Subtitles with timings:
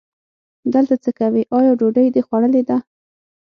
[0.73, 2.77] دلته څه کوې، آیا ډوډۍ دې خوړلې ده؟